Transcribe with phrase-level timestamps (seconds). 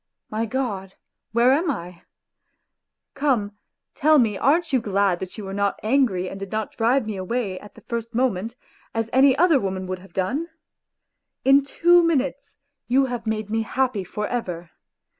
[0.31, 0.95] My God,
[1.31, 2.01] where am I?
[3.13, 3.51] Come,
[3.93, 7.17] tell me aren't you glad that you were not angry and did not drive me
[7.17, 8.55] away at the first moment,
[8.95, 10.47] as any other woman would have done?
[11.45, 14.71] In two minutes you have made me happy for ever.